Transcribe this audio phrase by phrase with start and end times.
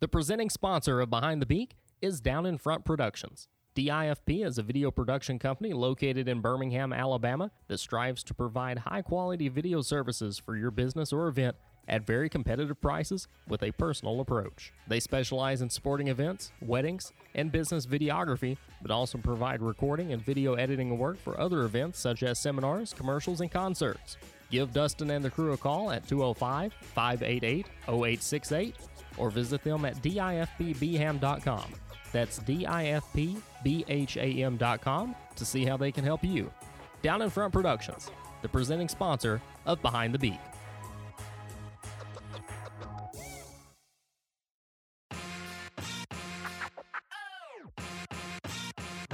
[0.00, 3.48] The presenting sponsor of Behind the Beak is Down in Front Productions.
[3.74, 9.02] DIFP is a video production company located in Birmingham, Alabama that strives to provide high
[9.02, 11.56] quality video services for your business or event
[11.88, 14.72] at very competitive prices with a personal approach.
[14.86, 20.54] They specialize in sporting events, weddings, and business videography, but also provide recording and video
[20.54, 24.16] editing work for other events such as seminars, commercials, and concerts.
[24.48, 28.76] Give Dustin and the crew a call at 205 588 0868
[29.18, 31.64] or visit them at difpbham.com.
[32.12, 33.36] That's difpbham.com
[35.36, 36.50] to see how they can help you.
[37.02, 38.10] Down in Front Productions,
[38.42, 40.40] the presenting sponsor of Behind the Beak.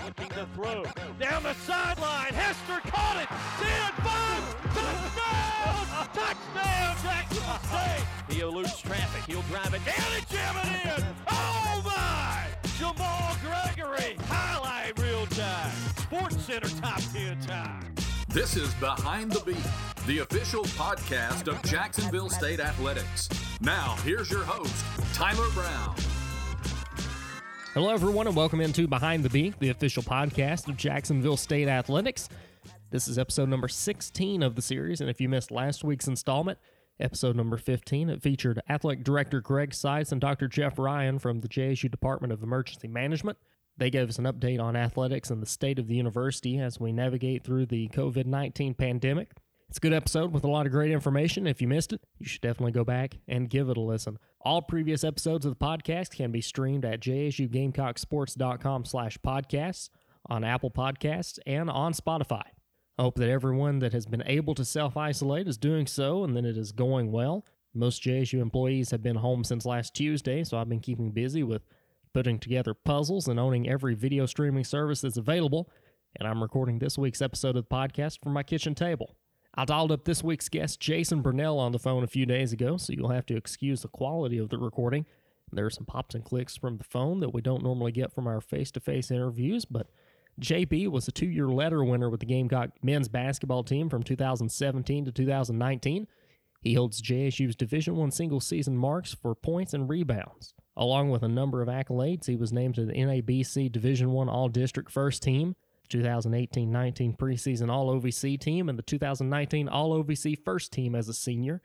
[0.04, 0.84] Looking to throw.
[1.18, 2.34] Down the sideline.
[2.34, 3.28] Hester caught it.
[3.62, 4.45] 10 5.
[4.74, 6.08] Touchdown.
[6.12, 8.04] Touchdown, Jacksonville State.
[8.28, 9.22] He eludes traffic.
[9.26, 11.04] He'll drive it down and jam it in.
[11.30, 12.46] Oh, my.
[12.78, 14.16] Jamal Gregory.
[14.28, 15.73] Highlight real time.
[15.96, 17.95] Sports Center top 10 time.
[18.29, 19.57] This is Behind the Beak,
[20.07, 23.29] the official podcast of Jacksonville State Athletics.
[23.60, 25.95] Now, here's your host, Tyler Brown.
[27.74, 32.28] Hello, everyone, and welcome into Behind the Beak, the official podcast of Jacksonville State Athletics.
[32.92, 36.60] This is episode number 16 of the series, and if you missed last week's installment,
[37.00, 40.46] episode number 15, it featured Athletic Director Greg Seitz and Dr.
[40.46, 43.38] Jeff Ryan from the JSU Department of Emergency Management.
[43.76, 46.92] They gave us an update on athletics and the state of the university as we
[46.92, 49.32] navigate through the COVID 19 pandemic.
[49.68, 51.46] It's a good episode with a lot of great information.
[51.46, 54.18] If you missed it, you should definitely go back and give it a listen.
[54.40, 59.88] All previous episodes of the podcast can be streamed at jsugamecocksports.com slash podcasts,
[60.26, 62.45] on Apple Podcasts, and on Spotify.
[62.96, 66.44] I hope that everyone that has been able to self-isolate is doing so and that
[66.44, 67.44] it is going well.
[67.75, 71.62] Most JSU employees have been home since last Tuesday, so I've been keeping busy with
[72.12, 75.69] putting together puzzles and owning every video streaming service that's available,
[76.15, 79.16] and I'm recording this week's episode of the podcast from my kitchen table.
[79.56, 82.76] I dialed up this week's guest, Jason Burnell, on the phone a few days ago,
[82.76, 85.06] so you'll have to excuse the quality of the recording.
[85.53, 88.26] There are some pops and clicks from the phone that we don't normally get from
[88.26, 89.87] our face to face interviews, but
[90.41, 95.04] JB was a two year letter winner with the Gamecock men's basketball team from 2017
[95.04, 96.09] to 2019.
[96.60, 100.54] He holds JSU's Division One single season marks for points and rebounds.
[100.76, 104.48] Along with a number of accolades, he was named to the NABC Division One All
[104.48, 105.54] District First Team,
[105.88, 111.62] 2018-19 preseason All OVC team, and the 2019 All OVC First Team as a senior.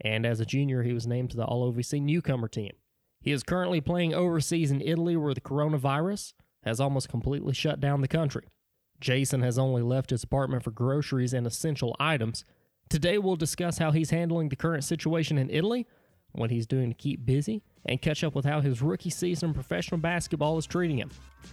[0.00, 2.72] And as a junior, he was named to the All OVC Newcomer team.
[3.20, 8.00] He is currently playing overseas in Italy, where the coronavirus has almost completely shut down
[8.00, 8.46] the country.
[9.00, 12.44] Jason has only left his apartment for groceries and essential items.
[12.88, 15.86] Today, we'll discuss how he's handling the current situation in Italy,
[16.32, 19.54] what he's doing to keep busy, and catch up with how his rookie season in
[19.54, 21.10] professional basketball is treating him.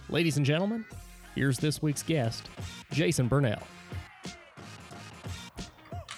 [0.08, 0.84] Ladies and gentlemen,
[1.36, 2.48] here's this week's guest,
[2.90, 3.62] Jason Burnell.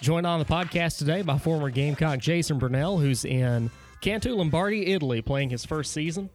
[0.01, 3.71] Joined on the podcast today by former Gamecock Jason Burnell, who's in
[4.01, 6.31] Cantu Lombardy, Italy, playing his first season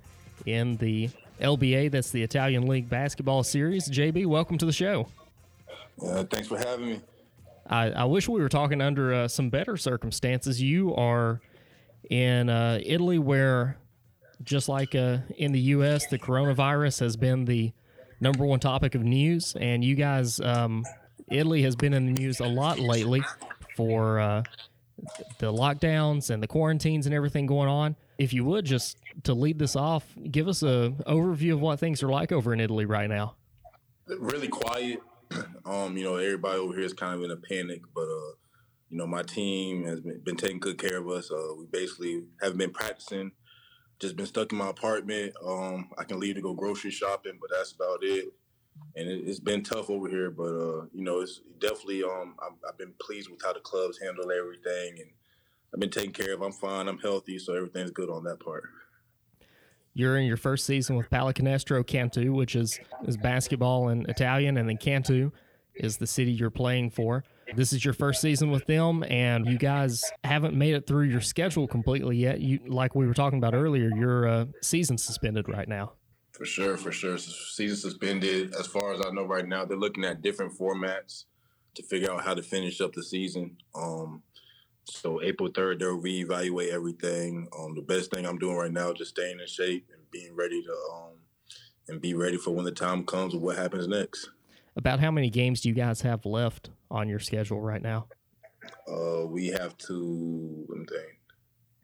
[0.46, 3.90] in the LBA, that's the Italian League Basketball Series.
[3.90, 5.08] JB, welcome to the show.
[6.06, 7.02] Uh, thanks for having me.
[7.68, 10.62] I, I wish we were talking under uh, some better circumstances.
[10.62, 11.42] You are
[12.10, 13.78] in uh, Italy, where
[14.44, 17.72] just like uh, in the U.S., the coronavirus has been the
[18.24, 20.84] number one topic of news, and you guys, um,
[21.30, 23.22] Italy has been in the news a lot lately
[23.76, 24.44] for uh,
[25.40, 27.96] the lockdowns and the quarantines and everything going on.
[28.18, 32.02] If you would just to lead this off, give us a overview of what things
[32.02, 33.36] are like over in Italy right now.
[34.08, 35.00] Really quiet.
[35.66, 38.34] Um, you know, everybody over here is kind of in a panic, but uh,
[38.90, 41.32] you know, my team has been, been taking good care of us.
[41.32, 43.32] Uh, we basically haven't been practicing,
[44.04, 45.34] just been stuck in my apartment.
[45.44, 48.34] Um, I can leave to go grocery shopping, but that's about it.
[48.96, 52.04] And it, it's been tough over here, but uh, you know, it's definitely.
[52.04, 55.10] Um, I've, I've been pleased with how the clubs handle everything, and
[55.74, 56.42] I've been taken care of.
[56.42, 56.88] I'm fine.
[56.88, 58.64] I'm healthy, so everything's good on that part.
[59.96, 64.68] You're in your first season with Pallacanestro Cantu, which is, is basketball in Italian, and
[64.68, 65.30] then Cantu
[65.76, 67.24] is the city you're playing for.
[67.56, 71.22] This is your first season with them, and you guys haven't made it through your
[71.22, 72.40] schedule completely yet.
[72.40, 75.94] You, like we were talking about earlier, your uh, season suspended right now.
[76.32, 77.18] For sure, for sure.
[77.20, 78.56] Season suspended.
[78.56, 81.26] As far as I know right now, they're looking at different formats
[81.76, 83.58] to figure out how to finish up the season.
[83.76, 84.24] Um,
[84.86, 87.48] so April third, they'll reevaluate everything.
[87.58, 90.36] Um, the best thing I'm doing right now is just staying in shape and being
[90.36, 91.14] ready to um,
[91.88, 94.30] and be ready for when the time comes and what happens next.
[94.76, 98.08] About how many games do you guys have left on your schedule right now?
[98.88, 101.20] Uh, we have to, let me think,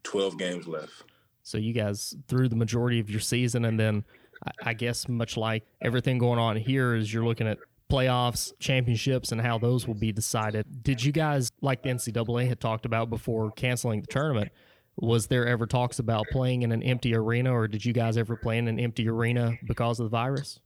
[0.02, 1.04] twelve games left.
[1.42, 4.04] So you guys through the majority of your season, and then
[4.44, 7.58] I, I guess much like everything going on here, is you're looking at
[7.90, 10.82] playoffs, championships, and how those will be decided.
[10.82, 14.52] Did you guys, like the NCAA had talked about before canceling the tournament,
[14.96, 18.36] was there ever talks about playing in an empty arena, or did you guys ever
[18.36, 20.60] play in an empty arena because of the virus?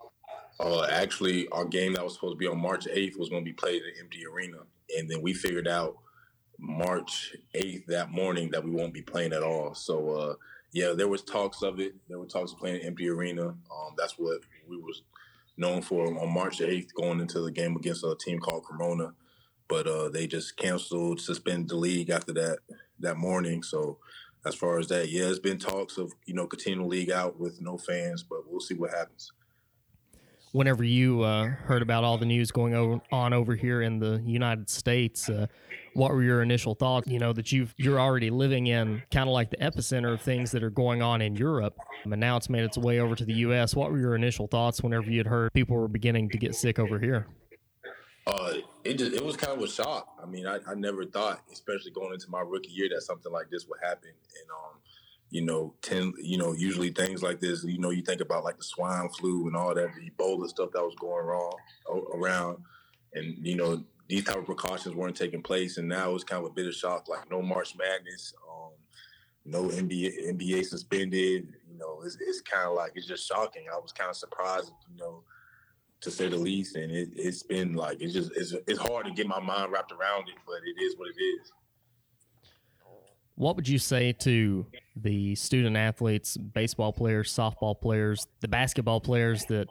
[0.61, 3.51] Uh, actually, our game that was supposed to be on March 8th was going to
[3.51, 4.59] be played in an empty arena.
[4.97, 5.97] And then we figured out
[6.59, 9.75] March 8th that morning that we won't be playing at all.
[9.75, 10.35] So, uh,
[10.73, 11.95] yeah, there was talks of it.
[12.09, 13.49] There were talks of playing an empty arena.
[13.49, 15.03] Um, that's what we was
[15.57, 19.15] known for on March 8th going into the game against a team called Cremona.
[19.67, 22.59] But uh, they just canceled, suspended the league after that
[23.01, 23.63] that morning.
[23.63, 23.99] So
[24.47, 27.41] as far as that, yeah, it's been talks of, you know, continuing the league out
[27.41, 29.33] with no fans, but we'll see what happens
[30.55, 34.71] whenever you uh, heard about all the news going on over here in the United
[34.71, 35.49] States, uh,
[35.95, 37.09] what were your initial thoughts?
[37.09, 40.53] You know that you you're already living in kind of like the epicenter of things
[40.53, 43.35] that are going on in Europe, and now it's made its way over to the
[43.35, 43.75] U.S.
[43.75, 46.79] What were your initial thoughts whenever you had heard people were beginning to get sick
[46.79, 47.27] over here?
[48.27, 48.55] Uh,
[48.85, 50.09] it just it was kind of a shock.
[50.23, 53.51] I mean, I, I never thought, especially going into my rookie year, that something like
[53.51, 54.11] this would happen.
[54.11, 54.79] And um,
[55.35, 58.57] you know, ten, you know, usually things like this, you know, you think about like
[58.57, 61.53] the swine flu and all that, the Ebola stuff that was going wrong
[62.15, 62.59] around,
[63.15, 66.53] and you know, these type of precautions weren't taking place, and now it's kind of
[66.53, 68.71] a bit of shock, like no March Madness, um,
[69.45, 73.65] no NBA NBA suspended, you know, it's, it's kind of like it's just shocking.
[73.75, 75.25] I was kind of surprised, you know,
[76.03, 79.13] to say the least, and it, has been like it's just it's it's hard to
[79.13, 81.51] get my mind wrapped around it, but it is what it is.
[83.37, 84.67] What would you say to
[84.97, 89.69] the student athletes, baseball players, softball players, the basketball players that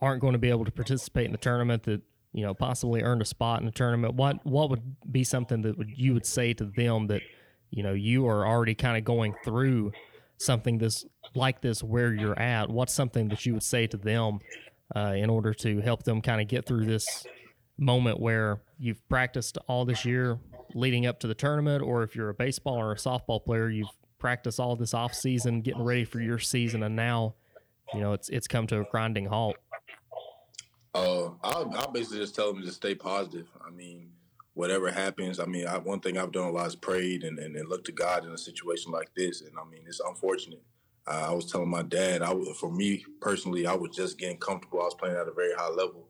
[0.00, 2.00] aren't going to be able to participate in the tournament that
[2.32, 4.14] you know possibly earned a spot in the tournament?
[4.14, 7.22] What what would be something that would, you would say to them that
[7.70, 9.92] you know you are already kind of going through
[10.38, 11.04] something this
[11.34, 12.70] like this where you're at?
[12.70, 14.38] What's something that you would say to them
[14.96, 17.26] uh, in order to help them kind of get through this
[17.78, 20.38] moment where you've practiced all this year
[20.74, 23.88] leading up to the tournament, or if you're a baseball or a softball player, you've
[24.18, 27.34] practiced all this off season, getting ready for your season, and now,
[27.94, 29.56] you know, it's it's come to a grinding halt.
[30.94, 33.48] Uh, I'll, I'll basically just tell them to stay positive.
[33.66, 34.10] I mean,
[34.54, 37.56] whatever happens, I mean, I, one thing I've done a lot is prayed and, and,
[37.56, 39.40] and looked to God in a situation like this.
[39.40, 40.62] And I mean, it's unfortunate.
[41.06, 44.82] Uh, I was telling my dad, I for me personally, I was just getting comfortable.
[44.82, 46.06] I was playing at a very high level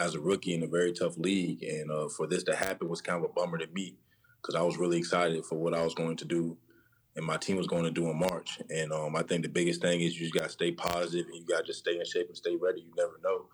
[0.00, 3.00] as a rookie in a very tough league, and uh, for this to happen was
[3.00, 3.96] kind of a bummer to me
[4.40, 6.56] because I was really excited for what I was going to do
[7.16, 8.60] and my team was going to do in March.
[8.70, 11.36] And um, I think the biggest thing is you just got to stay positive and
[11.36, 12.80] you got to just stay in shape and stay ready.
[12.80, 13.46] You never know.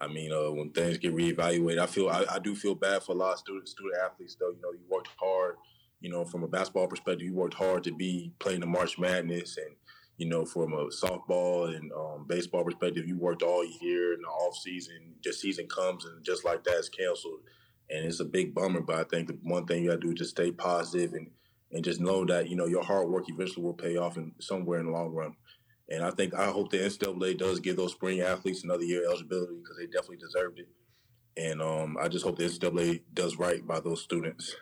[0.00, 3.12] I mean, uh, when things get reevaluated, I feel I, I, do feel bad for
[3.12, 4.36] a lot of student student athletes.
[4.38, 5.54] Though you know, you worked hard.
[6.00, 9.56] You know, from a basketball perspective, you worked hard to be playing the March Madness,
[9.56, 9.74] and
[10.16, 14.28] you know, from a softball and um, baseball perspective, you worked all year in the
[14.28, 15.14] off season.
[15.22, 17.40] Just season comes and just like that, it's canceled,
[17.90, 18.80] and it's a big bummer.
[18.80, 21.30] But I think the one thing you got to do is just stay positive and
[21.72, 24.78] and just know that you know your hard work eventually will pay off in somewhere
[24.78, 25.34] in the long run.
[25.90, 29.56] And I think I hope the NCAA does give those spring athletes another year eligibility
[29.56, 30.68] because they definitely deserved it.
[31.36, 34.54] And um, I just hope the NCAA does right by those students.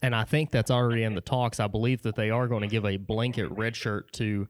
[0.00, 1.60] And I think that's already in the talks.
[1.60, 4.48] I believe that they are going to give a blanket red shirt to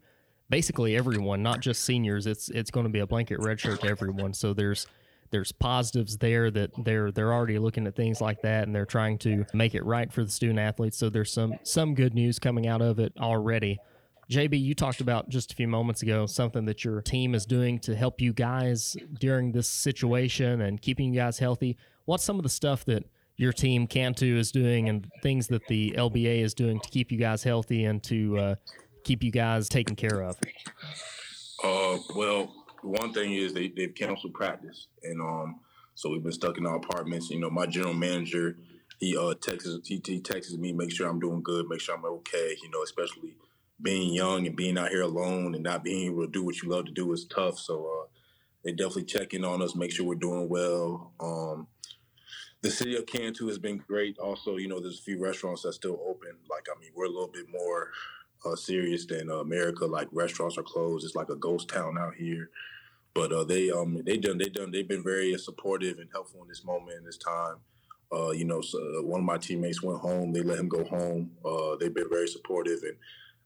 [0.52, 2.26] basically everyone, not just seniors.
[2.26, 4.35] It's it's going to be a blanket red shirt to everyone.
[4.35, 4.87] So there's
[5.30, 9.16] there's positives there that they're they're already looking at things like that and they're trying
[9.21, 10.99] to make it right for the student athletes.
[10.99, 13.78] So there's some some good news coming out of it already.
[14.30, 17.78] JB, you talked about just a few moments ago something that your team is doing
[17.80, 21.78] to help you guys during this situation and keeping you guys healthy.
[22.04, 23.04] What's some of the stuff that
[23.37, 27.18] your team Cantu is doing and things that the LBA is doing to keep you
[27.18, 28.54] guys healthy and to uh,
[29.04, 30.37] keep you guys taken care of?
[31.62, 35.61] Uh, well, one thing is they they've canceled practice, and um,
[35.94, 37.30] so we've been stuck in our apartments.
[37.30, 38.56] You know, my general manager,
[38.99, 42.04] he uh texts he, he texts me, make sure I'm doing good, make sure I'm
[42.04, 42.56] okay.
[42.62, 43.37] You know, especially
[43.80, 46.68] being young and being out here alone and not being able to do what you
[46.68, 47.59] love to do is tough.
[47.59, 48.06] So uh,
[48.64, 51.12] they definitely check in on us, make sure we're doing well.
[51.21, 51.66] Um,
[52.62, 54.18] the city of Cantu has been great.
[54.18, 56.30] Also, you know, there's a few restaurants that's still open.
[56.49, 57.90] Like, I mean, we're a little bit more
[58.44, 59.87] uh, serious than uh, America.
[59.87, 61.04] Like restaurants are closed.
[61.04, 62.50] It's like a ghost town out here.
[63.14, 66.49] But uh, they um they done they done they've been very supportive and helpful in
[66.49, 67.56] this moment in this time.
[68.12, 70.32] Uh, you know, so uh, one of my teammates went home.
[70.32, 71.30] They let him go home.
[71.44, 72.96] Uh, they've been very supportive, and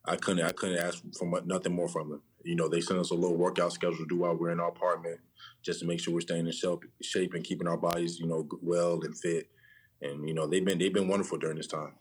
[0.05, 2.21] I couldn't I couldn't ask for nothing more from them.
[2.43, 4.69] You know, they sent us a little workout schedule to do while we're in our
[4.69, 5.19] apartment,
[5.63, 6.53] just to make sure we're staying in
[7.01, 9.49] shape and keeping our bodies, you know, well and fit.
[10.01, 11.93] And you know, they've been they've been wonderful during this time.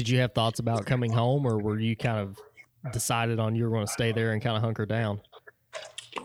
[0.00, 2.38] Did you have thoughts about coming home, or were you kind of
[2.90, 5.20] decided on you were going to stay there and kind of hunker down?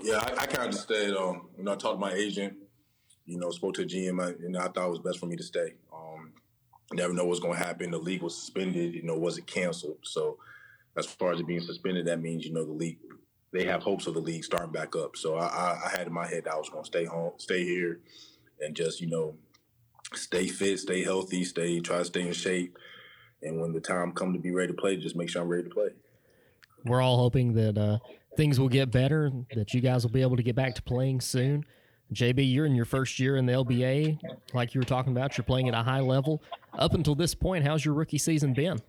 [0.01, 1.13] Yeah, I, I kind of stayed.
[1.13, 2.53] Um, you know, I talked to my agent.
[3.25, 5.43] You know, spoke to a GM, and I thought it was best for me to
[5.43, 5.73] stay.
[5.93, 6.31] Um,
[6.93, 7.91] never know what's going to happen.
[7.91, 8.93] The league was suspended.
[8.93, 9.97] You know, was it canceled?
[10.03, 10.37] So,
[10.95, 12.99] as far as it being suspended, that means you know the league.
[13.51, 15.17] They have hopes of the league starting back up.
[15.17, 17.33] So I, I, I had in my head that I was going to stay home,
[17.39, 17.99] stay here,
[18.61, 19.35] and just you know,
[20.13, 22.77] stay fit, stay healthy, stay try to stay in shape.
[23.45, 25.63] And when the time come to be ready to play, just make sure I'm ready
[25.63, 25.89] to play.
[26.83, 27.99] We're all hoping that uh,
[28.35, 31.21] things will get better, that you guys will be able to get back to playing
[31.21, 31.65] soon.
[32.13, 34.19] JB, you're in your first year in the LBA.
[34.53, 36.43] Like you were talking about, you're playing at a high level.
[36.77, 38.79] Up until this point, how's your rookie season been?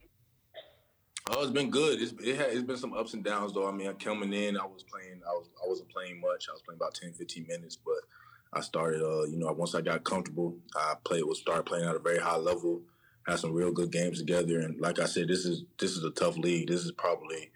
[1.30, 2.00] Oh, it's been good.
[2.00, 3.68] It's it has, it's been some ups and downs though.
[3.68, 5.20] I mean, coming in, I was playing.
[5.26, 6.46] I was I wasn't playing much.
[6.48, 7.96] I was playing about 10, 15 minutes, but
[8.52, 9.02] I started.
[9.02, 11.25] Uh, you know, once I got comfortable, I played.
[11.25, 12.82] Was started playing at a very high level.
[13.26, 16.11] Had some real good games together, and like I said, this is this is a
[16.11, 16.68] tough league.
[16.68, 17.50] This is probably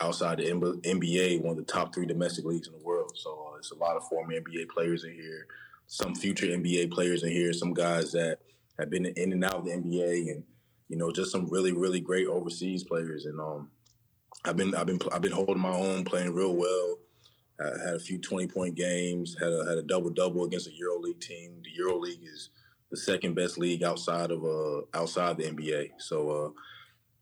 [0.00, 3.12] outside the NBA, one of the top three domestic leagues in the world.
[3.16, 5.46] So uh, it's a lot of former NBA players in here,
[5.86, 8.38] some future NBA players in here, some guys that
[8.78, 10.44] have been in and out of the NBA, and
[10.88, 13.26] you know, just some really, really great overseas players.
[13.26, 13.70] And um,
[14.44, 16.98] I've been, I've been, I've been holding my own, playing real well.
[17.60, 20.70] I had a few twenty point games, had a had a double double against a
[20.70, 21.62] EuroLeague team.
[21.62, 22.48] The EuroLeague is
[22.90, 25.90] the second best league outside of uh outside the NBA.
[25.98, 26.50] So uh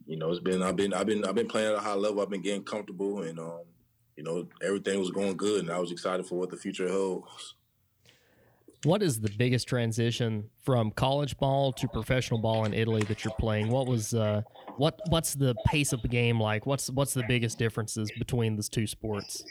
[0.08, 2.22] you know, it's been I've been I've been I've been playing at a high level.
[2.22, 3.60] I've been getting comfortable, and um,
[4.16, 7.54] you know, everything was going good, and I was excited for what the future holds.
[8.84, 13.34] What is the biggest transition from college ball to professional ball in Italy that you're
[13.38, 13.68] playing?
[13.68, 14.42] What was uh,
[14.78, 16.64] what what's the pace of the game like?
[16.64, 19.44] What's what's the biggest differences between those two sports?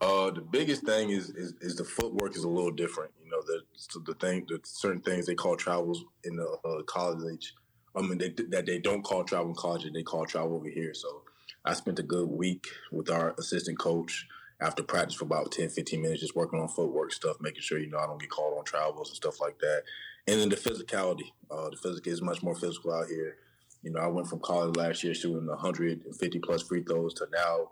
[0.00, 3.10] Uh, the biggest thing is, is, is the footwork is a little different.
[3.24, 7.54] You the the thing, the certain things they call travels in the uh, college
[7.96, 10.92] I mean, they, that they don't call travel in college, they call travel over here.
[10.92, 11.22] So
[11.64, 14.26] I spent a good week with our assistant coach
[14.60, 17.88] after practice for about 10, 15 minutes, just working on footwork stuff, making sure, you
[17.88, 19.82] know, I don't get called on travels and stuff like that.
[20.28, 21.32] And then the physicality.
[21.50, 23.36] Uh, the physical is much more physical out here.
[23.82, 27.68] You know, I went from college last year shooting 150 plus free throws to now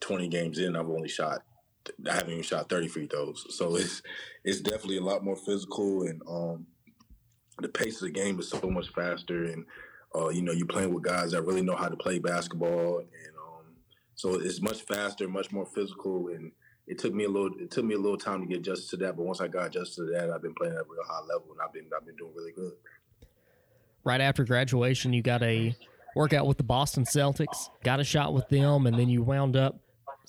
[0.00, 1.42] 20 games in, I've only shot
[2.08, 3.46] I haven't even shot 30 free throws.
[3.56, 4.02] So it's
[4.44, 6.66] it's definitely a lot more physical and um,
[7.60, 9.64] the pace of the game is so much faster, and
[10.14, 13.36] uh, you know you're playing with guys that really know how to play basketball, and
[13.36, 13.74] um,
[14.14, 16.52] so it's much faster, much more physical, and
[16.86, 18.96] it took me a little it took me a little time to get adjusted to
[19.04, 19.16] that.
[19.16, 21.52] But once I got adjusted to that, I've been playing at a real high level,
[21.52, 22.72] and I've been I've been doing really good.
[24.02, 25.76] Right after graduation, you got a
[26.16, 29.78] workout with the Boston Celtics, got a shot with them, and then you wound up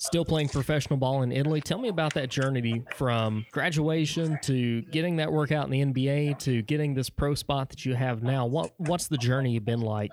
[0.02, 1.60] still playing professional ball in Italy.
[1.60, 6.62] Tell me about that journey from graduation to getting that workout in the NBA to
[6.62, 8.46] getting this pro spot that you have now.
[8.46, 10.12] What what's the journey been like?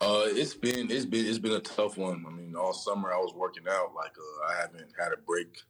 [0.00, 2.24] Uh, it's been it's been it's been a tough one.
[2.28, 3.94] I mean, all summer I was working out.
[3.94, 5.62] Like uh, I haven't had a break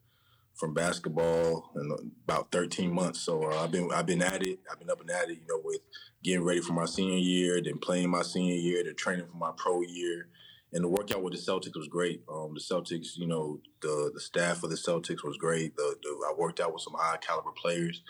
[0.55, 3.21] from basketball in about 13 months.
[3.21, 4.59] So uh, I've been I've been at it.
[4.71, 5.39] I've been up and at it.
[5.39, 5.81] You know, with
[6.25, 9.53] getting ready for my senior year, then playing my senior year, then training for my
[9.57, 10.27] pro year
[10.73, 12.23] and the workout with the Celtics was great.
[12.29, 15.77] Um, the Celtics, you know, the the staff of the Celtics was great.
[15.77, 18.03] The, the I worked out with some high caliber players,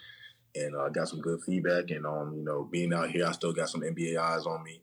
[0.55, 1.91] and I uh, got some good feedback.
[1.91, 4.83] And um, you know, being out here, I still got some NBA eyes on me.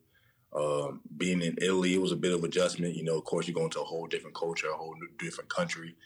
[0.54, 2.94] Um, being in Italy, it was a bit of adjustment.
[2.94, 5.96] You know, of course, you're going to a whole different culture, a whole different country,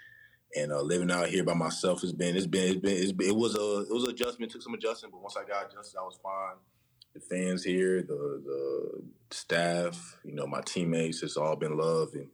[0.57, 3.29] and uh, living out here by myself has been it's been it's been, it's been
[3.29, 4.53] it was a it was an adjustment.
[4.53, 6.57] Took some adjustment, but once I got adjusted, I was fine
[7.15, 11.23] the fans here, the the staff, you know, my teammates.
[11.23, 12.29] It's all been love, and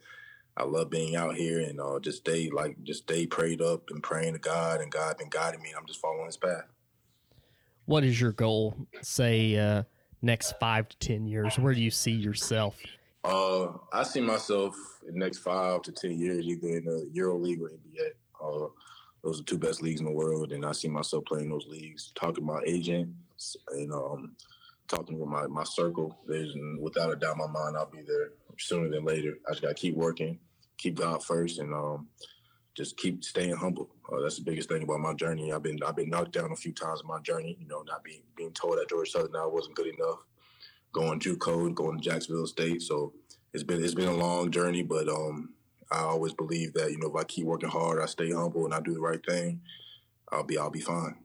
[0.57, 4.03] I love being out here and uh, just stay like just stay prayed up and
[4.03, 5.73] praying to God, and God been guiding me.
[5.77, 6.65] I'm just following His path.
[7.87, 8.77] What is your goal?
[9.03, 9.83] Say uh,
[10.23, 11.59] next five to ten years.
[11.59, 12.81] Where do you see yourself?
[13.25, 14.77] Uh, I see myself
[15.07, 18.11] in the next five to ten years, either in the Euro League or NBA.
[18.43, 18.69] Uh,
[19.23, 22.13] those are two best leagues in the world, and I see myself playing those leagues.
[22.15, 23.15] Talking to my agent,
[23.73, 24.37] and um,
[24.89, 28.31] talking with my, my circle, there's without a doubt in my mind I'll be there
[28.59, 29.35] sooner than later.
[29.47, 30.39] I just gotta keep working,
[30.79, 32.09] keep God first, and um,
[32.75, 33.91] just keep staying humble.
[34.11, 35.53] Uh, that's the biggest thing about my journey.
[35.53, 37.57] I've been I've been knocked down a few times in my journey.
[37.61, 40.19] You know, not being being told at Georgia Southern I wasn't good enough.
[40.93, 42.83] Going JUCO, going to Jacksonville State.
[42.83, 43.13] So
[43.53, 45.55] it's been it's been a long journey, but um,
[45.91, 48.75] I always believe that you know if I keep working hard, I stay humble, and
[48.75, 49.61] I do the right thing,
[50.31, 51.17] I'll be I'll be fine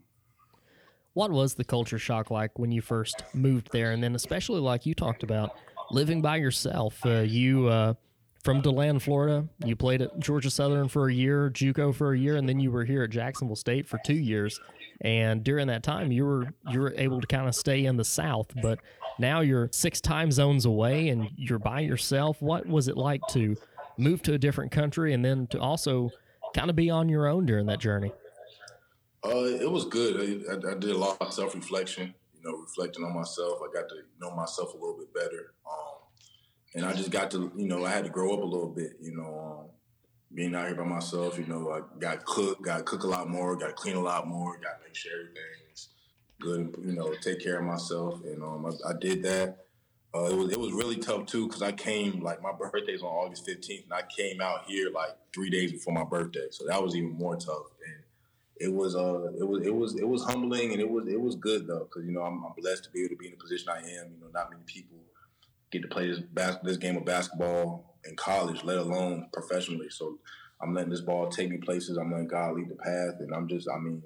[1.13, 4.85] what was the culture shock like when you first moved there, and then especially like
[4.85, 5.55] you talked about
[5.91, 6.99] living by yourself?
[7.05, 7.93] Uh, you uh,
[8.43, 9.47] from Deland, Florida.
[9.65, 12.71] You played at Georgia Southern for a year, JUCO for a year, and then you
[12.71, 14.59] were here at Jacksonville State for two years.
[15.01, 18.03] And during that time, you were you were able to kind of stay in the
[18.03, 18.79] South, but
[19.17, 22.41] now you're six time zones away and you're by yourself.
[22.41, 23.55] What was it like to
[23.97, 26.09] move to a different country and then to also
[26.53, 28.11] kind of be on your own during that journey?
[29.23, 30.17] Uh, it was good.
[30.17, 32.13] I, I, I did a lot of self reflection.
[32.33, 33.59] You know, reflecting on myself.
[33.61, 35.53] I got to know myself a little bit better.
[35.69, 35.97] Um,
[36.75, 38.93] and I just got to, you know, I had to grow up a little bit.
[39.01, 39.69] You know, um,
[40.33, 41.37] being out here by myself.
[41.37, 44.01] You know, I got cook, got to cook a lot more, got to clean a
[44.01, 45.89] lot more, got to make sure everything's
[46.39, 46.75] good.
[46.83, 49.57] You know, take care of myself, and um, I, I did that.
[50.13, 53.09] Uh, it was it was really tough too because I came like my birthday's on
[53.09, 56.81] August fifteenth, and I came out here like three days before my birthday, so that
[56.81, 57.67] was even more tough.
[57.85, 58.03] And
[58.59, 61.35] it was uh it was it was it was humbling and it was it was
[61.35, 63.37] good though because you know I'm, I'm, blessed to be able to be in the
[63.37, 64.11] position I am.
[64.11, 64.97] You know, not many people
[65.71, 69.89] get to play this bas- this game of basketball in college, let alone professionally.
[69.89, 70.19] So
[70.61, 71.97] I'm letting this ball take me places.
[71.97, 74.03] I'm letting God lead the path, and I'm just I mean,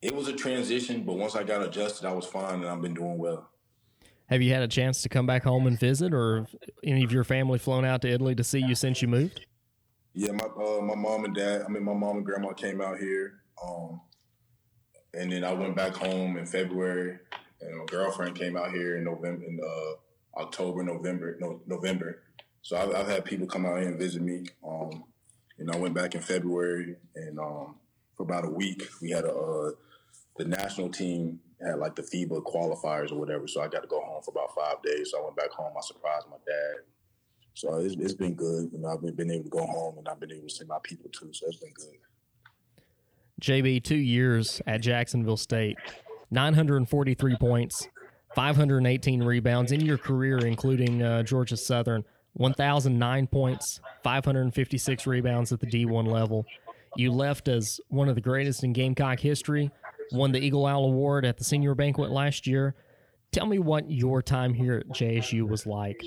[0.00, 2.94] it was a transition, but once I got adjusted, I was fine, and I've been
[2.94, 3.50] doing well.
[4.26, 6.46] Have you had a chance to come back home and visit, or
[6.82, 9.44] any of your family flown out to Italy to see you since you moved?
[10.14, 11.62] Yeah, my uh, my mom and dad.
[11.66, 14.00] I mean, my mom and grandma came out here, um,
[15.14, 17.18] and then I went back home in February,
[17.60, 22.22] and my girlfriend came out here in November, in uh, October, November, no, November.
[22.62, 24.44] So I've, I've, had people come out here and visit me.
[24.66, 25.04] Um,
[25.58, 27.76] and I went back in February, and um,
[28.16, 29.70] for about a week, we had a uh,
[30.36, 33.46] the national team had like the FIBA qualifiers or whatever.
[33.46, 35.10] So I got to go home for about five days.
[35.10, 35.72] So I went back home.
[35.76, 36.84] I surprised my dad.
[37.54, 38.70] So it's, it's been good.
[38.72, 40.64] You know, I've been, been able to go home and I've been able to see
[40.64, 41.30] my people too.
[41.32, 41.98] So it's been good.
[43.40, 45.76] JB, two years at Jacksonville State,
[46.30, 47.88] 943 points,
[48.34, 52.04] 518 rebounds in your career, including uh, Georgia Southern,
[52.34, 56.46] 1,009 points, 556 rebounds at the D1 level.
[56.96, 59.70] You left as one of the greatest in Gamecock history,
[60.12, 62.74] won the Eagle Owl Award at the senior banquet last year.
[63.32, 66.02] Tell me what your time here at JSU was like.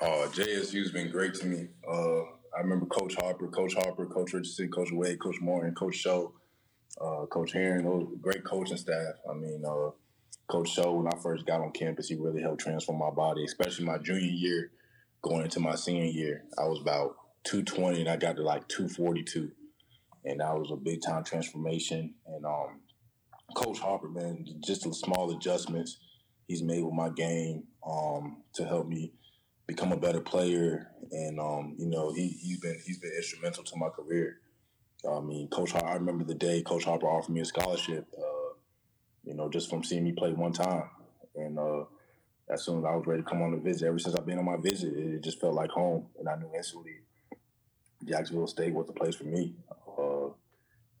[0.00, 1.68] Uh, JSU's been great to me.
[1.88, 2.22] Uh,
[2.56, 6.34] I remember Coach Harper, Coach Harper, Coach Richardson, Coach Wade, Coach Morton, Coach Show,
[7.00, 9.14] uh, Coach Herring, great coaching staff.
[9.28, 9.90] I mean, uh,
[10.48, 13.86] Coach Show, when I first got on campus, he really helped transform my body, especially
[13.86, 14.70] my junior year
[15.22, 16.44] going into my senior year.
[16.58, 19.50] I was about 220 and I got to like 242.
[20.26, 22.14] And that was a big time transformation.
[22.26, 22.80] And um,
[23.54, 25.98] Coach Harper, man, just the small adjustments
[26.46, 29.12] he's made with my game um, to help me
[29.66, 30.88] become a better player.
[31.10, 34.38] And um, you know, he he's been he's been instrumental to my career.
[35.08, 38.06] I mean, Coach Harper, I remember the day Coach Harper offered me a scholarship.
[38.16, 38.54] Uh,
[39.22, 40.88] you know, just from seeing me play one time,
[41.34, 41.84] and uh,
[42.50, 44.38] as soon as I was ready to come on the visit, ever since I've been
[44.38, 46.92] on my visit, it just felt like home, and I knew instantly
[48.04, 49.54] Jacksonville State was the place for me.
[49.70, 50.26] Uh,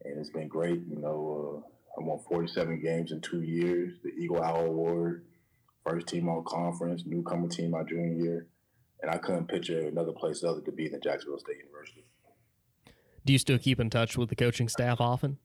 [0.04, 0.80] and it's been great.
[0.88, 5.24] You know, uh, I won 47 games in two years, the Eagle Owl Award,
[5.86, 8.46] first team all conference, newcomer team my junior year,
[9.04, 12.06] and I couldn't picture another place other to be than Jacksonville State University.
[13.26, 15.36] Do you still keep in touch with the coaching staff often?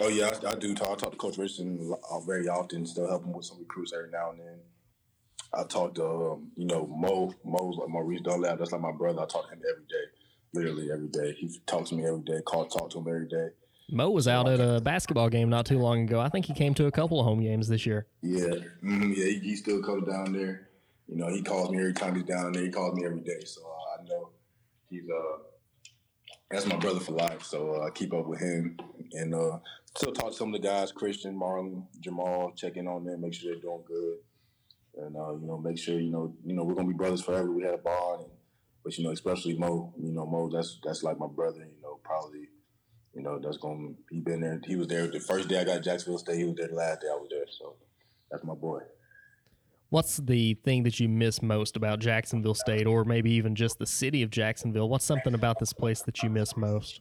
[0.00, 0.90] Oh yeah, I, I do talk.
[0.90, 1.94] I talk to Coach Richardson
[2.26, 2.84] very often.
[2.84, 4.58] Still helping with some recruits every now and then.
[5.54, 8.58] I talk to um, you know Mo Mo's like Maurice Dunlap.
[8.58, 9.22] That's like my brother.
[9.22, 10.04] I talk to him every day,
[10.52, 11.32] literally every day.
[11.38, 12.42] He talks to me every day.
[12.44, 13.48] Call talk to him every day.
[13.90, 16.20] Mo was out at a basketball game not too long ago.
[16.20, 18.08] I think he came to a couple of home games this year.
[18.20, 19.12] Yeah, mm-hmm.
[19.12, 20.68] yeah, he, he, still comes down there.
[21.08, 22.64] You know, he calls me every time he's down there.
[22.64, 24.30] He calls me every day, so uh, I know
[24.88, 25.38] he's uh
[26.50, 27.42] that's my brother for life.
[27.42, 28.78] So uh, I keep up with him
[29.12, 29.58] and uh,
[29.96, 33.34] still talk to some of the guys, Christian, Marlon, Jamal, check in on them, make
[33.34, 34.18] sure they're doing good,
[35.04, 37.50] and uh, you know, make sure you know, you know, we're gonna be brothers forever.
[37.50, 38.32] We had a bond, and,
[38.82, 39.92] but you know, especially Mo.
[40.00, 41.58] You know, Mo, that's that's like my brother.
[41.58, 42.48] You know, probably
[43.14, 44.60] you know, that's gonna He been there.
[44.66, 46.38] He was there the first day I got Jacksonville State.
[46.38, 47.46] He was there the last day I was there.
[47.48, 47.76] So
[48.30, 48.80] that's my boy.
[49.94, 53.86] What's the thing that you miss most about Jacksonville State, or maybe even just the
[53.86, 54.88] city of Jacksonville?
[54.88, 57.00] What's something about this place that you miss most?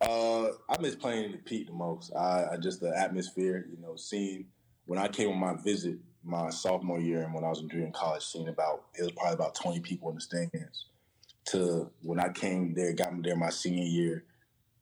[0.00, 2.12] Uh, I miss playing in the Pete the most.
[2.16, 3.68] I, I just the atmosphere.
[3.70, 4.46] You know, seeing
[4.86, 7.92] when I came on my visit my sophomore year and when I was in junior
[7.94, 10.86] college, seeing about it was probably about twenty people in the stands.
[11.50, 14.24] To when I came there, got me there my senior year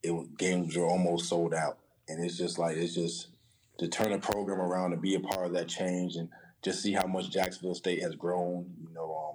[0.03, 1.77] it was, games were almost sold out,
[2.09, 3.29] and it's just like it's just
[3.77, 6.31] to turn the program around and be a part of that change and
[6.63, 8.73] just see how much Jacksonville State has grown.
[8.83, 9.35] You know,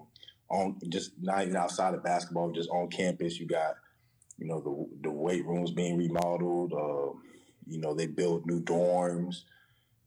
[0.49, 3.75] um, on just not even outside of basketball, just on campus, you got
[4.37, 6.73] you know the the weight rooms being remodeled.
[6.73, 7.17] Uh,
[7.67, 9.41] you know, they build new dorms.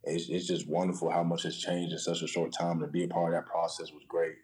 [0.05, 2.81] It's, it's just wonderful how much has changed in such a short time.
[2.81, 4.37] To be a part of that process was great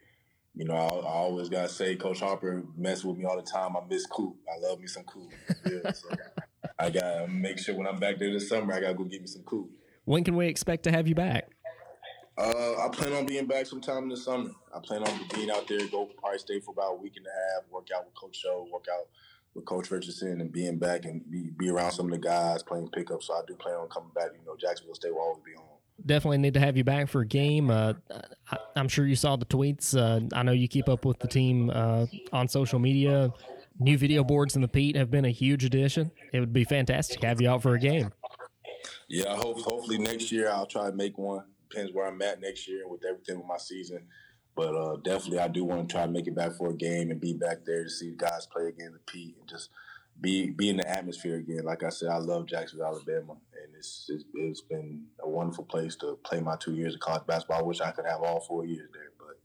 [0.55, 3.77] you know, I, I, always gotta say, Coach Harper mess with me all the time.
[3.77, 4.37] I miss Coop.
[4.49, 5.33] I love me some Coop.
[5.67, 6.09] Yeah, so
[6.79, 9.27] I gotta make sure when I'm back there this summer, I gotta go get me
[9.27, 9.71] some Coop.
[10.05, 11.49] When can we expect to have you back?
[12.37, 14.51] Uh, I plan on being back sometime in the summer.
[14.75, 17.31] I plan on being out there, go probably stay for about a week and a
[17.31, 19.07] half, work out with Coach Show, work out
[19.55, 22.89] with Coach Richardson, and being back and be, be around some of the guys playing
[22.89, 23.23] pickup.
[23.23, 24.31] So I do plan on coming back.
[24.33, 25.67] You know, Jacksonville State will always be home.
[26.05, 27.71] Definitely need to have you back for a game.
[27.71, 27.93] Uh,
[28.51, 29.97] I, am sure you saw the tweets.
[29.97, 33.33] Uh, I know you keep up with the team uh, on social media.
[33.79, 36.11] New video boards in the Pete have been a huge addition.
[36.33, 38.13] It would be fantastic to have you out for a game.
[39.09, 41.45] Yeah, I hope hopefully next year I'll try to make one.
[41.75, 44.07] Depends where I'm at next year with everything with my season.
[44.55, 47.11] But uh, definitely, I do want to try to make it back for a game
[47.11, 49.71] and be back there to see guys play again, Pete, and just
[50.21, 51.65] be be in the atmosphere again.
[51.65, 55.97] Like I said, I love Jacksonville, Alabama, and it's, it's it's been a wonderful place
[55.97, 57.59] to play my two years of college basketball.
[57.59, 59.37] I wish I could have all four years there, but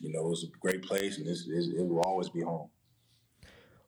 [0.00, 2.68] you know, it was a great place, and it's, it's, it will always be home.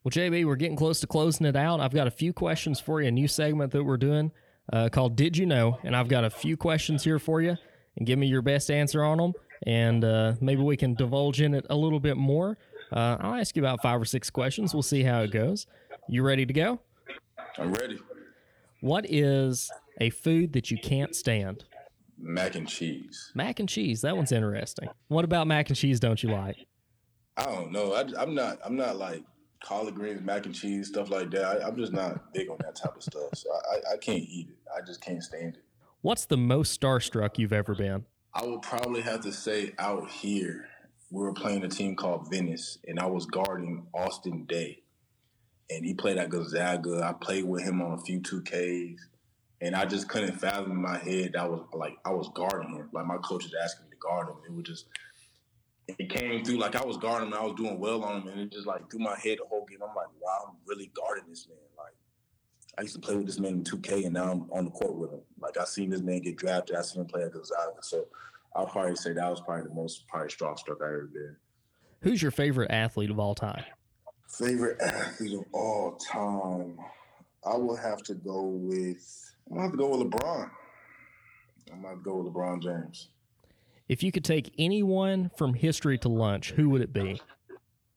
[0.02, 1.81] Well, JB, we're getting close to closing it out.
[1.81, 3.09] I've got a few questions for you.
[3.09, 4.33] A new segment that we're doing
[4.72, 7.57] uh, called "Did You Know?" and I've got a few questions here for you,
[7.96, 9.33] and give me your best answer on them,
[9.66, 12.59] and uh, maybe we can divulge in it a little bit more.
[12.92, 14.74] Uh, I'll ask you about five or six questions.
[14.74, 15.66] We'll see how it goes.
[16.09, 16.81] You ready to go?
[17.59, 17.98] I'm ready.
[18.81, 21.64] What is a food that you can't stand?
[22.18, 23.33] Mac and cheese.
[23.35, 24.00] Mac and cheese.
[24.02, 24.88] That one's interesting.
[25.09, 26.00] What about mac and cheese?
[26.00, 26.57] Don't you like?
[27.37, 27.92] I don't know.
[27.94, 28.59] I, am not.
[28.64, 29.22] I'm not like
[29.62, 31.62] collard greens, mac and cheese, stuff like that.
[31.62, 33.35] I, am just not big on that type of stuff.
[33.35, 34.57] So I, I can't eat it.
[34.77, 35.64] I just can't stand it.
[36.03, 38.05] What's the most starstruck you've ever been?
[38.33, 40.68] I would probably have to say out here.
[41.11, 44.83] We were playing a team called Venice, and I was guarding Austin Daye,
[45.71, 47.03] and he played at Gonzaga.
[47.03, 48.99] I played with him on a few 2Ks,
[49.61, 52.77] and I just couldn't fathom in my head that I was like I was guarding
[52.77, 52.88] him.
[52.92, 54.37] Like my coach was asking me to guard him.
[54.47, 54.87] It was just
[55.88, 57.35] it came through like I was guarding him.
[57.35, 59.64] I was doing well on him, and it just like through my head the whole
[59.64, 59.79] game.
[59.83, 61.59] I'm like, wow, I'm really guarding this man.
[61.77, 61.94] Like
[62.77, 64.96] I used to play with this man in 2K, and now I'm on the court
[64.96, 65.22] with him.
[65.40, 66.77] Like I seen this man get drafted.
[66.77, 67.83] I seen him play at Gonzaga.
[67.83, 68.07] So
[68.55, 71.37] I'll probably say that was probably the most probably strong stroke I ever did.
[72.01, 73.64] Who's your favorite athlete of all time?
[74.29, 76.79] Favorite athlete of all time.
[77.44, 79.35] I will have to go with.
[79.48, 80.51] I'm gonna have to go with LeBron.
[81.72, 83.09] I'm gonna have to go with LeBron James.
[83.88, 87.20] If you could take anyone from history to lunch, who would it be?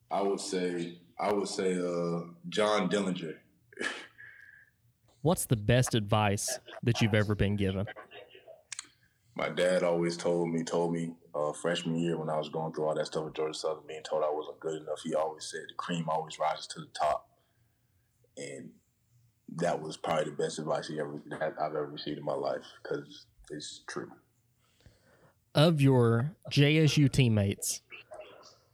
[0.10, 3.36] I would say I would say uh, John Dillinger.
[5.22, 7.86] What's the best advice that you've ever been given?
[9.36, 12.86] My dad always told me told me uh, freshman year when I was going through
[12.86, 15.62] all that stuff with Georgia Southern, being told I wasn't good enough, he always said
[15.70, 17.30] the cream always rises to the top,
[18.38, 18.72] and
[19.58, 22.66] that was probably the best advice he ever that I've ever received in my life
[22.82, 24.10] because it's true.
[25.54, 27.82] Of your JSU teammates,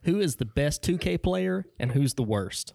[0.02, 2.74] who is the best 2K player and who's the worst?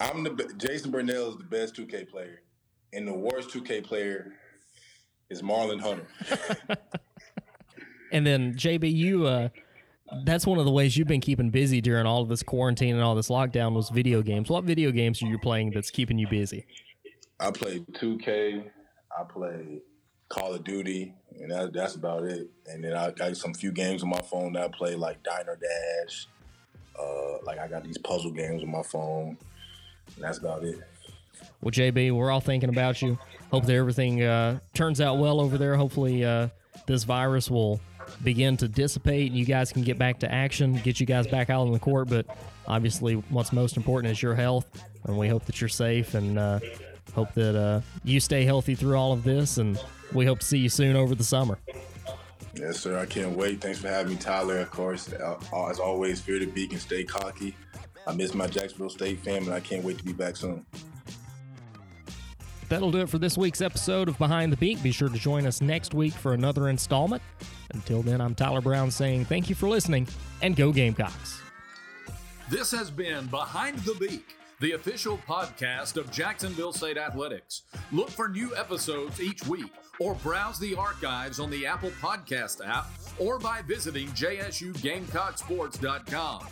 [0.00, 2.42] I'm the Jason Burnell is the best 2K player,
[2.92, 4.32] and the worst 2K player
[5.28, 6.06] is Marlon Hunter.
[8.10, 9.48] And then JB, you uh,
[10.24, 13.04] that's one of the ways you've been keeping busy during all of this quarantine and
[13.04, 14.48] all this lockdown was video games.
[14.48, 16.66] What video games are you playing that's keeping you busy?
[17.38, 18.64] I play 2K.
[19.18, 19.80] I play
[20.28, 22.48] Call of Duty, and that, that's about it.
[22.66, 25.58] And then I got some few games on my phone that I play, like Diner
[25.60, 26.26] Dash.
[26.98, 29.38] Uh, like I got these puzzle games on my phone,
[30.16, 30.78] and that's about it.
[31.60, 33.18] Well, JB, we're all thinking about you.
[33.50, 35.76] Hope that everything uh, turns out well over there.
[35.76, 36.48] Hopefully, uh,
[36.86, 37.80] this virus will
[38.24, 41.50] begin to dissipate and you guys can get back to action, get you guys back
[41.50, 42.08] out on the court.
[42.08, 42.26] But
[42.66, 44.66] obviously, what's most important is your health,
[45.04, 46.60] and we hope that you're safe and uh,
[47.14, 49.58] hope that uh, you stay healthy through all of this.
[49.58, 49.78] And
[50.12, 51.58] we hope to see you soon over the summer.
[52.54, 52.98] Yes, sir.
[52.98, 53.60] I can't wait.
[53.60, 54.58] Thanks for having me, Tyler.
[54.58, 55.36] Of course, uh,
[55.68, 57.54] as always, fear the beacon, stay cocky.
[58.06, 60.64] I miss my Jacksonville State fam, and I can't wait to be back soon.
[62.68, 64.82] That'll do it for this week's episode of Behind the Beak.
[64.82, 67.22] Be sure to join us next week for another installment.
[67.72, 70.06] Until then, I'm Tyler Brown saying thank you for listening
[70.42, 71.40] and go Gamecocks.
[72.50, 77.62] This has been Behind the Beak, the official podcast of Jacksonville State Athletics.
[77.92, 82.86] Look for new episodes each week or browse the archives on the Apple Podcast app
[83.18, 86.46] or by visiting jsugamecocksports.com.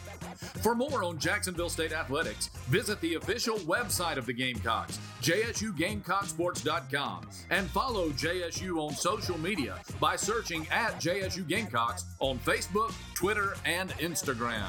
[0.62, 7.70] For more on Jacksonville State Athletics, visit the official website of the Gamecocks, jsugamecocksports.com, and
[7.70, 14.66] follow JSU on social media by searching at JSU Gamecocks on Facebook, Twitter, and Instagram.